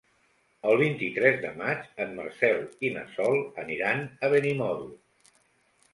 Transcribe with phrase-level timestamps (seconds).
[0.69, 4.91] El vint-i-tres de maig en Marcel i na Sol aniran a Benimodo.